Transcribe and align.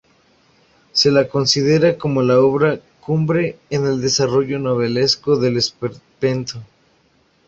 Se 0.93 1.11
la 1.11 1.27
considera 1.29 1.95
la 1.99 2.39
obra 2.39 2.79
cumbre 3.01 3.59
en 3.69 3.85
el 3.85 4.01
desarrollo 4.01 4.57
novelesco 4.57 5.35
del 5.37 5.57
Esperpento. 5.57 6.59